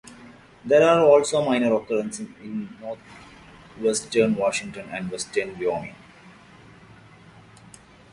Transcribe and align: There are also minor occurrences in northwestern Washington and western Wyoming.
There 0.65 0.81
are 0.81 1.05
also 1.05 1.45
minor 1.45 1.75
occurrences 1.75 2.27
in 2.41 2.75
northwestern 2.81 4.33
Washington 4.33 4.89
and 4.89 5.11
western 5.11 5.55
Wyoming. 5.59 5.93